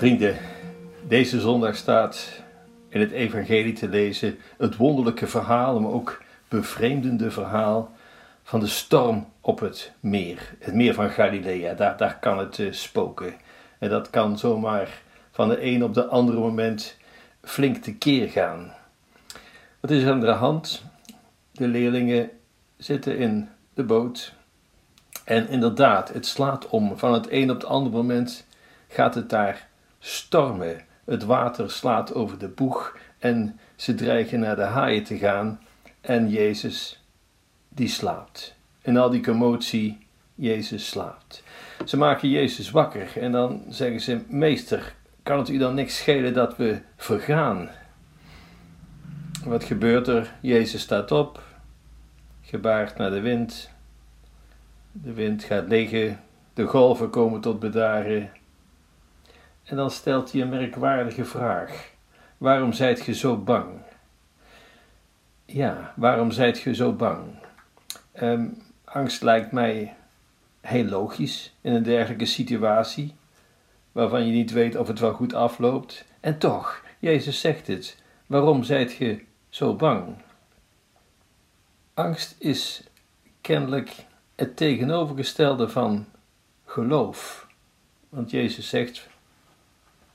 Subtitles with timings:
[0.00, 0.36] Vrienden,
[1.08, 2.42] deze zondag staat
[2.88, 7.92] in het Evangelie te lezen het wonderlijke verhaal, maar ook bevreemdende verhaal
[8.42, 11.74] van de storm op het meer, het meer van Galilea.
[11.74, 13.34] Daar, daar kan het uh, spoken.
[13.78, 16.96] En dat kan zomaar van de een op de andere moment
[17.42, 18.72] flink tekeer gaan.
[19.80, 20.84] Wat is er aan de hand?
[21.52, 22.30] De leerlingen
[22.76, 24.34] zitten in de boot.
[25.24, 26.98] En inderdaad, het slaat om.
[26.98, 28.46] Van het een op het andere moment
[28.88, 29.68] gaat het daar
[30.00, 30.84] stormen.
[31.04, 35.60] Het water slaat over de boeg en ze dreigen naar de haaien te gaan.
[36.00, 37.04] En Jezus,
[37.68, 38.54] die slaapt.
[38.82, 41.42] En al die commotie, Jezus slaapt.
[41.84, 46.34] Ze maken Jezus wakker en dan zeggen ze: Meester, kan het u dan niks schelen
[46.34, 47.70] dat we vergaan?
[49.44, 50.34] Wat gebeurt er?
[50.40, 51.42] Jezus staat op,
[52.42, 53.70] gebaart naar de wind.
[54.92, 56.20] De wind gaat liggen,
[56.54, 58.30] de golven komen tot bedaren.
[59.70, 61.90] En dan stelt hij een merkwaardige vraag:
[62.38, 63.68] Waarom zijt ge zo bang?
[65.44, 67.22] Ja, waarom zijt ge zo bang?
[68.22, 69.96] Um, angst lijkt mij
[70.60, 73.14] heel logisch in een dergelijke situatie,
[73.92, 76.04] waarvan je niet weet of het wel goed afloopt.
[76.20, 80.14] En toch, Jezus zegt het: Waarom zijt ge zo bang?
[81.94, 82.82] Angst is
[83.40, 83.94] kennelijk
[84.34, 86.06] het tegenovergestelde van
[86.64, 87.46] geloof.
[88.08, 89.09] Want Jezus zegt: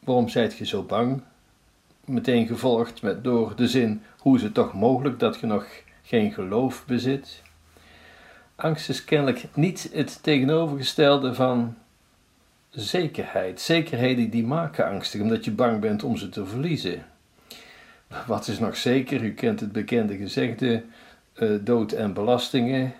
[0.05, 1.21] Waarom zijt je zo bang?
[2.05, 5.65] Meteen gevolgd met door de zin: Hoe is het toch mogelijk dat je nog
[6.03, 7.41] geen geloof bezit?
[8.55, 11.75] Angst is kennelijk niet het tegenovergestelde van
[12.69, 13.61] zekerheid.
[13.61, 17.05] Zekerheden die maken angstig, omdat je bang bent om ze te verliezen.
[18.27, 19.23] Wat is nog zeker?
[19.23, 20.83] U kent het bekende gezegde:
[21.35, 22.93] uh, dood en belastingen.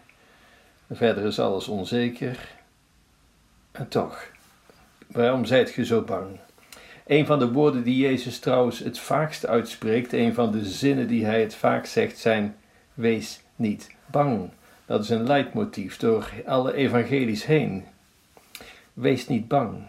[0.92, 2.54] Verder is alles onzeker.
[3.72, 4.28] En toch,
[5.08, 6.40] waarom zijt je zo bang?
[7.06, 11.26] Een van de woorden die Jezus trouwens het vaakst uitspreekt, een van de zinnen die
[11.26, 12.56] hij het vaak zegt, zijn:
[12.94, 14.50] Wees niet bang.
[14.86, 17.86] Dat is een leidmotief door alle evangelies heen.
[18.94, 19.84] Wees niet bang.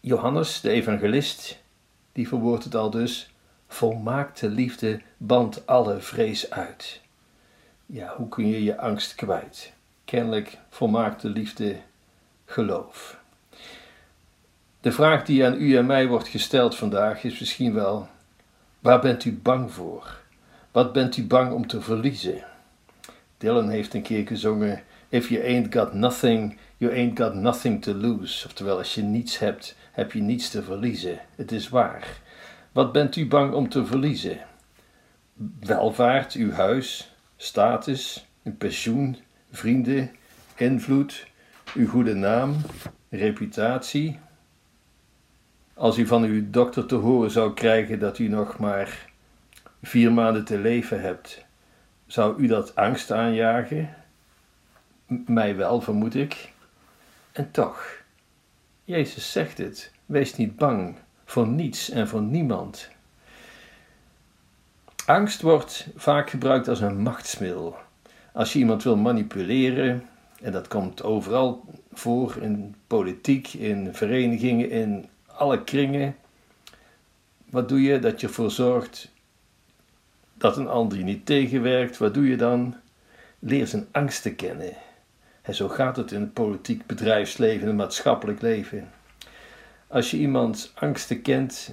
[0.00, 1.62] Johannes, de evangelist,
[2.12, 3.34] die verwoordt het al dus:
[3.68, 7.00] Volmaakte liefde bandt alle vrees uit.
[7.86, 9.72] Ja, hoe kun je je angst kwijt?
[10.04, 11.76] Kennelijk volmaakte liefde
[12.44, 13.21] geloof.
[14.82, 18.08] De vraag die aan u en mij wordt gesteld vandaag is misschien wel:
[18.80, 20.20] waar bent u bang voor?
[20.70, 22.44] Wat bent u bang om te verliezen?
[23.36, 27.94] Dylan heeft een keer gezongen: If you ain't got nothing, you ain't got nothing to
[27.94, 28.46] lose.
[28.46, 31.18] Oftewel, als je niets hebt, heb je niets te verliezen.
[31.36, 32.20] Het is waar.
[32.72, 34.38] Wat bent u bang om te verliezen?
[35.60, 39.16] Welvaart, uw huis, status, uw pensioen,
[39.50, 40.10] vrienden,
[40.56, 41.26] invloed,
[41.74, 42.56] uw goede naam,
[43.10, 44.18] reputatie.
[45.82, 49.10] Als u van uw dokter te horen zou krijgen dat u nog maar
[49.82, 51.44] vier maanden te leven hebt,
[52.06, 53.94] zou u dat angst aanjagen?
[55.26, 56.52] mij wel, vermoed ik.
[57.32, 58.02] En toch,
[58.84, 62.90] Jezus zegt het: wees niet bang voor niets en voor niemand.
[65.06, 67.76] Angst wordt vaak gebruikt als een machtsmiddel.
[68.32, 70.06] Als je iemand wil manipuleren,
[70.42, 75.10] en dat komt overal voor in politiek, in verenigingen, in
[75.42, 76.16] alle kringen.
[77.50, 79.10] Wat doe je dat je ervoor zorgt
[80.34, 81.98] dat een ander je niet tegenwerkt?
[81.98, 82.76] Wat doe je dan?
[83.38, 84.72] Leer zijn angsten kennen.
[85.42, 88.90] En zo gaat het in het politiek bedrijfsleven en maatschappelijk leven.
[89.86, 91.72] Als je iemands angsten kent,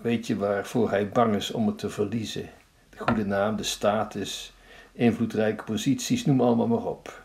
[0.00, 2.50] weet je waarvoor hij bang is om het te verliezen.
[2.90, 4.52] De goede naam, de status,
[4.92, 7.24] invloedrijke posities, noem allemaal maar op.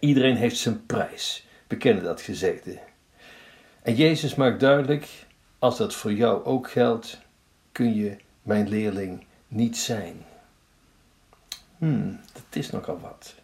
[0.00, 1.46] Iedereen heeft zijn prijs.
[1.66, 2.87] We kennen dat gezegde.
[3.82, 5.08] En Jezus maakt duidelijk:
[5.58, 7.18] als dat voor jou ook geldt,
[7.72, 10.24] kun je mijn leerling niet zijn.
[11.78, 13.34] Hmm, dat is nogal wat.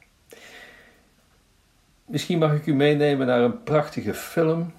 [2.04, 4.72] Misschien mag ik u meenemen naar een prachtige film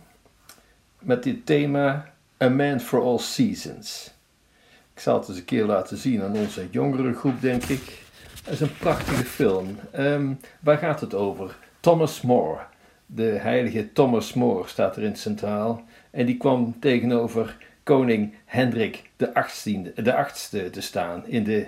[0.99, 2.13] met dit thema
[2.43, 4.13] A Man for All Seasons.
[4.93, 8.03] Ik zal het eens een keer laten zien aan onze jongere groep, denk ik.
[8.43, 9.79] Het is een prachtige film.
[9.95, 11.57] Um, waar gaat het over?
[11.79, 12.59] Thomas More.
[13.05, 15.83] De heilige Thomas More staat erin centraal.
[16.11, 21.67] En die kwam tegenover koning Hendrik de 18e, de 8e te staan in de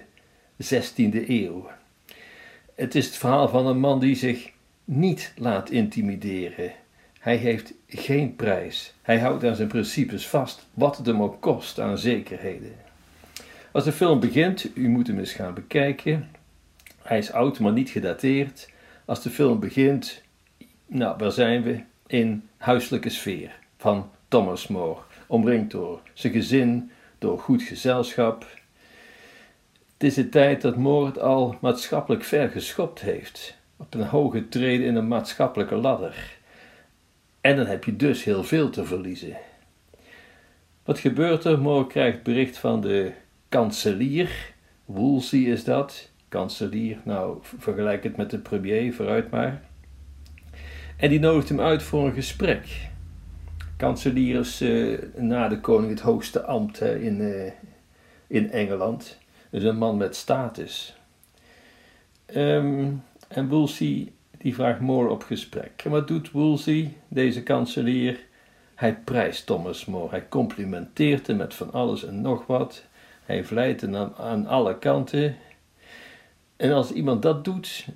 [0.63, 1.69] 16e eeuw.
[2.75, 4.51] Het is het verhaal van een man die zich
[4.85, 6.71] niet laat intimideren.
[7.19, 8.93] Hij heeft geen prijs.
[9.01, 12.75] Hij houdt aan zijn principes vast, wat het hem ook kost aan zekerheden.
[13.71, 16.29] Als de film begint, u moet hem eens gaan bekijken.
[17.01, 18.69] Hij is oud, maar niet gedateerd.
[19.05, 20.21] Als de film begint,
[20.87, 21.83] nou, waar zijn we?
[22.07, 28.45] In huiselijke sfeer van Thomas More, omringd door zijn gezin, door goed gezelschap.
[29.93, 34.49] Het is de tijd dat More het al maatschappelijk ver geschopt heeft, op een hoge
[34.49, 36.37] treden in een maatschappelijke ladder.
[37.41, 39.37] En dan heb je dus heel veel te verliezen.
[40.83, 41.59] Wat gebeurt er?
[41.59, 43.11] More krijgt bericht van de
[43.49, 44.53] kanselier,
[44.85, 49.61] Woolsey is dat, kanselier, nou vergelijk het met de premier, vooruit maar.
[50.97, 52.89] En die nodigt hem uit voor een gesprek.
[53.75, 57.51] Kanselier is uh, na de koning het hoogste ambt in, uh,
[58.27, 59.17] in Engeland.
[59.49, 60.97] Dus een man met status.
[62.35, 65.81] Um, en Woolsey die vraagt More op gesprek.
[65.83, 68.19] En wat doet Woolsey, deze kanselier?
[68.75, 70.09] Hij prijst Thomas More.
[70.09, 72.83] Hij complimenteert hem met van alles en nog wat.
[73.25, 75.35] Hij vlijt hem aan, aan alle kanten.
[76.55, 77.87] En als iemand dat doet,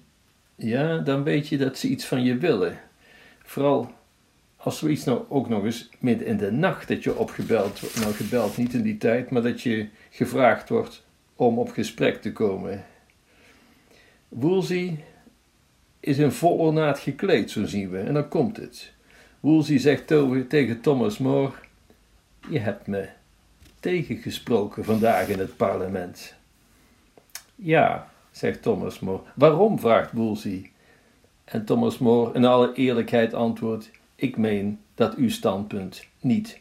[0.55, 2.79] ja, dan weet je dat ze iets van je willen.
[3.51, 3.91] Vooral
[4.57, 7.99] als zoiets nou ook nog eens midden in de nacht dat je opgebeld wordt.
[7.99, 11.05] Nou, gebeld niet in die tijd, maar dat je gevraagd wordt
[11.35, 12.85] om op gesprek te komen.
[14.27, 15.03] Woolsey
[15.99, 18.93] is in vol ornaat gekleed, zo zien we, en dan komt het.
[19.39, 20.07] Woolsey zegt
[20.47, 21.51] tegen Thomas More:
[22.49, 23.09] Je hebt me
[23.79, 26.35] tegengesproken vandaag in het parlement.
[27.55, 29.21] Ja, zegt Thomas More.
[29.35, 29.79] Waarom?
[29.79, 30.71] vraagt Woolsey.
[31.51, 36.59] En Thomas More in alle eerlijkheid antwoordt: Ik meen dat uw standpunt niet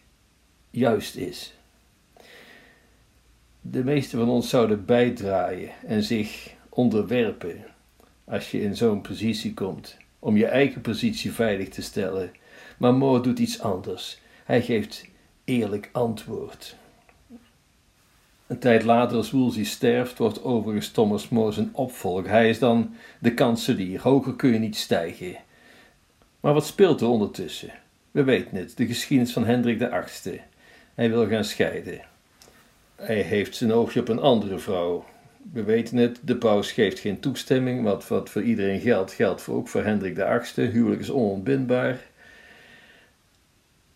[0.70, 1.54] juist is.
[3.60, 7.64] De meeste van ons zouden bijdraaien en zich onderwerpen
[8.24, 12.32] als je in zo'n positie komt, om je eigen positie veilig te stellen.
[12.78, 14.20] Maar Moore doet iets anders.
[14.44, 15.08] Hij geeft
[15.44, 16.76] eerlijk antwoord.
[18.50, 22.30] Een tijd later, als Woolsey sterft, wordt overigens Thomas More zijn opvolger.
[22.30, 24.00] Hij is dan de kanselier.
[24.00, 25.36] Hoger kun je niet stijgen.
[26.40, 27.70] Maar wat speelt er ondertussen?
[28.10, 30.40] We weten het, de geschiedenis van Hendrik VIII.
[30.94, 32.00] Hij wil gaan scheiden.
[32.96, 35.04] Hij heeft zijn oogje op een andere vrouw.
[35.52, 37.82] We weten het, de paus geeft geen toestemming.
[37.82, 40.68] Wat, wat voor iedereen geldt, geldt voor, ook voor Hendrik VIII.
[40.68, 42.00] Huwelijk is onontbindbaar.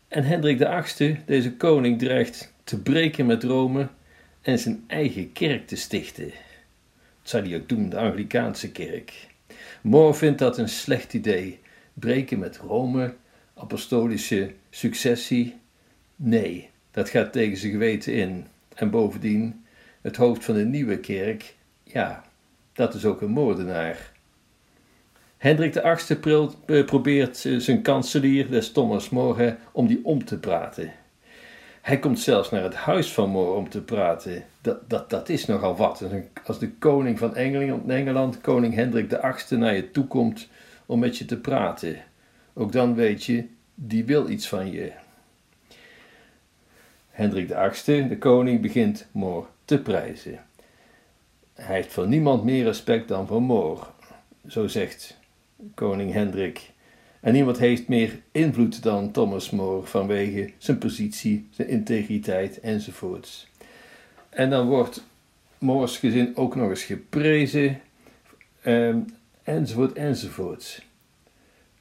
[0.08, 3.88] En Hendrik VIII, deze koning, dreigt te breken met Rome
[4.44, 6.26] en zijn eigen kerk te stichten.
[7.20, 9.26] Dat zou hij ook doen, de Anglikaanse kerk.
[9.80, 11.58] More vindt dat een slecht idee.
[11.94, 13.14] Breken met Rome,
[13.54, 15.56] apostolische successie.
[16.16, 18.46] Nee, dat gaat tegen zijn geweten in.
[18.74, 19.64] En bovendien,
[20.00, 22.24] het hoofd van de nieuwe kerk, ja,
[22.72, 24.12] dat is ook een moordenaar.
[25.36, 30.92] Hendrik VIII probeert zijn kanselier, des Thomas More, om die om te praten.
[31.84, 34.44] Hij komt zelfs naar het huis van More om te praten.
[34.60, 36.04] Dat, dat, dat is nogal wat.
[36.44, 40.48] Als de koning van Engeland, Engeland, koning Hendrik VIII, naar je toe komt
[40.86, 41.96] om met je te praten.
[42.52, 44.92] Ook dan weet je, die wil iets van je.
[47.10, 50.44] Hendrik VIII, de koning, begint More te prijzen.
[51.54, 53.82] Hij heeft voor niemand meer respect dan voor More.
[54.46, 55.18] Zo zegt
[55.74, 56.72] koning Hendrik
[57.24, 63.50] en niemand heeft meer invloed dan Thomas More vanwege zijn positie, zijn integriteit enzovoorts.
[64.28, 65.04] En dan wordt
[65.58, 67.80] More's gezin ook nog eens geprezen,
[68.62, 68.96] eh,
[69.42, 70.86] enzovoort enzovoorts.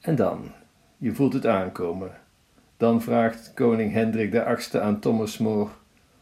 [0.00, 0.52] En dan,
[0.96, 2.10] je voelt het aankomen,
[2.76, 5.70] dan vraagt koning Hendrik VIII aan Thomas More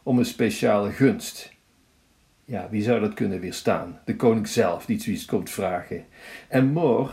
[0.03, 1.53] om een speciale gunst.
[2.45, 4.01] Ja, wie zou dat kunnen weerstaan?
[4.05, 6.05] De koning zelf die zoiets komt vragen.
[6.49, 7.11] En More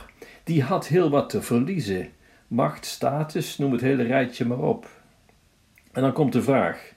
[0.50, 2.10] die had heel wat te verliezen.
[2.48, 5.01] Macht, status, noem het hele rijtje maar op.
[5.91, 6.94] En dan komt de vraag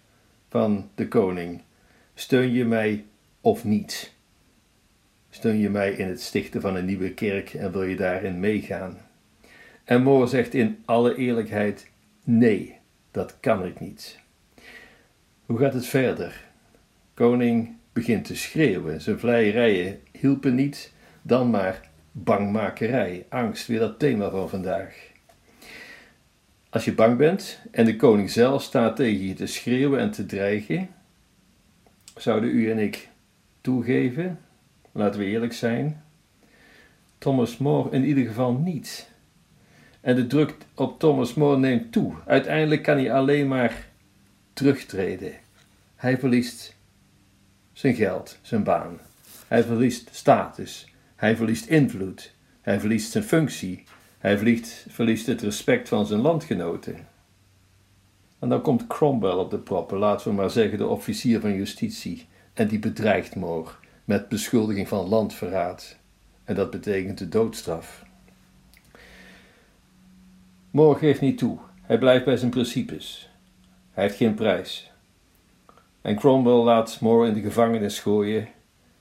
[0.48, 1.62] van de koning:
[2.14, 3.04] steun je mij
[3.40, 4.12] of niet?
[5.30, 8.98] Steun je mij in het stichten van een nieuwe kerk en wil je daarin meegaan?
[9.84, 11.90] En Moor zegt in alle eerlijkheid:
[12.24, 12.76] nee,
[13.10, 14.18] dat kan ik niet.
[15.46, 16.44] Hoe gaat het verder?
[17.14, 19.00] Koning begint te schreeuwen.
[19.00, 20.92] Zijn vleierijen hielpen niet,
[21.22, 25.10] dan maar bangmakerij, angst, weer dat thema van vandaag.
[26.70, 30.26] Als je bang bent en de koning zelf staat tegen je te schreeuwen en te
[30.26, 30.88] dreigen,
[32.16, 33.08] zouden u en ik
[33.60, 34.40] toegeven?
[34.92, 36.02] Laten we eerlijk zijn.
[37.18, 39.10] Thomas More in ieder geval niet.
[40.00, 42.14] En de druk op Thomas More neemt toe.
[42.26, 43.86] Uiteindelijk kan hij alleen maar
[44.52, 45.32] terugtreden.
[45.96, 46.76] Hij verliest
[47.72, 48.98] zijn geld, zijn baan.
[49.48, 50.91] Hij verliest status.
[51.22, 52.32] Hij verliest invloed.
[52.60, 53.84] Hij verliest zijn functie.
[54.18, 54.38] Hij
[54.88, 56.96] verliest, het respect van zijn landgenoten.
[58.38, 62.26] En dan komt Cromwell op de proppen, laten we maar zeggen de officier van justitie,
[62.52, 63.70] en die bedreigt More
[64.04, 65.96] met beschuldiging van landverraad.
[66.44, 68.04] En dat betekent de doodstraf.
[70.70, 71.58] More geeft niet toe.
[71.82, 73.30] Hij blijft bij zijn principes.
[73.92, 74.90] Hij heeft geen prijs.
[76.00, 78.48] En Cromwell laat Moore in de gevangenis gooien.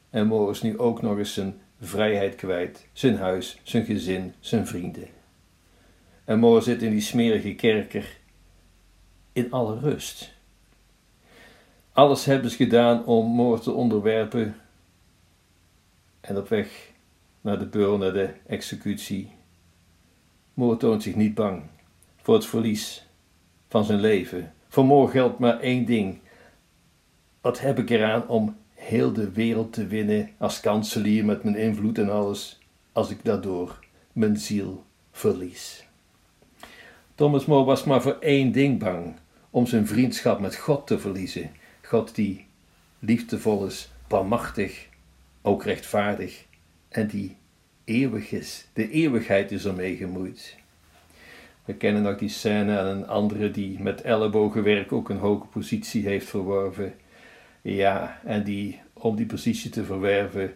[0.10, 4.68] En Moore is nu ook nog eens zijn vrijheid kwijt, zijn huis, zijn gezin, zijn
[4.68, 5.08] vrienden.
[6.26, 8.18] En Moore zit in die smerige kerker
[9.34, 10.34] in alle rust.
[11.92, 14.56] Alles hebben ze gedaan om Moore te onderwerpen
[16.22, 16.92] en op weg
[17.42, 19.32] naar de beul, naar de executie.
[20.54, 21.64] Moore toont zich niet bang
[22.22, 23.06] voor het verlies
[23.70, 24.54] van zijn leven.
[24.68, 26.20] Voor Moore geldt maar één ding.
[27.42, 31.98] Wat heb ik eraan om heel de wereld te winnen als kanselier met mijn invloed
[31.98, 32.60] en alles,
[32.92, 33.80] als ik daardoor
[34.14, 35.86] mijn ziel verlies?
[37.16, 39.16] Thomas More was maar voor één ding bang:
[39.50, 41.52] om zijn vriendschap met God te verliezen.
[41.82, 42.46] God die
[43.00, 44.88] liefdevol is, barmachtig,
[45.42, 46.46] ook rechtvaardig
[46.90, 47.36] en die
[47.84, 48.68] eeuwig is.
[48.74, 50.56] De eeuwigheid is ermee gemoeid.
[51.66, 56.06] We kennen nog die scène en een andere die met ellebogenwerk ook een hoge positie
[56.06, 56.94] heeft verworven.
[57.62, 60.54] Ja, en die om die positie te verwerven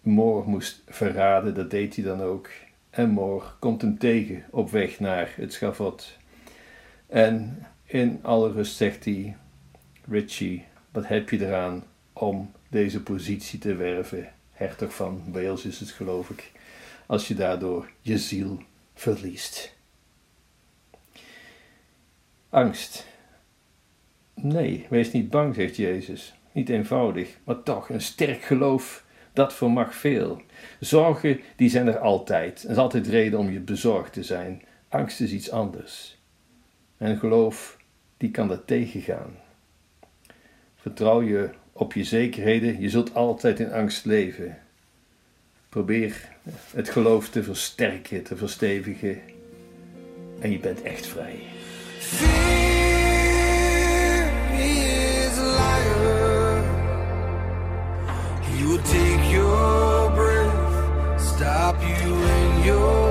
[0.00, 2.50] Moore moest verraden, dat deed hij dan ook.
[2.90, 6.16] En Moore komt hem tegen op weg naar het schavot.
[7.06, 9.36] En in alle rust zegt hij:
[10.08, 14.32] Richie, wat heb je eraan om deze positie te werven?
[14.52, 16.52] Hertog van Wales is het, geloof ik.
[17.06, 18.62] Als je daardoor je ziel
[18.94, 19.76] verliest.
[22.48, 23.06] Angst.
[24.34, 26.37] Nee, wees niet bang, zegt Jezus.
[26.52, 30.42] Niet eenvoudig, maar toch een sterk geloof, dat vermag veel.
[30.80, 32.62] Zorgen, die zijn er altijd.
[32.62, 34.62] Er is altijd reden om je bezorgd te zijn.
[34.88, 36.18] Angst is iets anders.
[36.96, 37.76] En geloof,
[38.16, 39.36] die kan dat tegengaan.
[40.76, 44.58] Vertrouw je op je zekerheden, je zult altijd in angst leven.
[45.68, 46.28] Probeer
[46.74, 49.20] het geloof te versterken, te verstevigen
[50.40, 51.38] en je bent echt vrij.
[61.68, 63.07] Stop you in your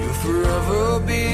[0.00, 1.33] you'll forever be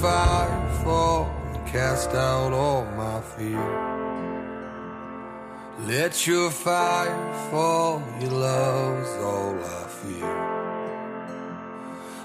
[0.00, 3.68] fire fall and cast out all my fear.
[5.86, 10.34] Let your fire fall, your love's all I fear.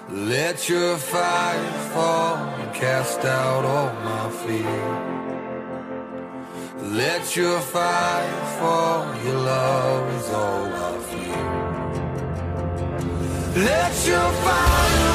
[0.09, 4.81] Let your fire fall and cast out all my fear.
[7.01, 11.43] Let your fire fall, your love is all I fear.
[13.65, 15.12] Let your fire